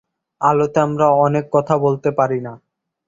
আলোতে 0.41 0.79
আমরা 0.79 1.07
অনেক 1.17 1.45
কথা 1.51 1.75
বলতে 1.77 2.09
পারি 2.11 2.39
না। 2.41 2.53